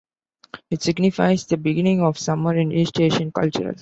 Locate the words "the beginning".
1.45-2.01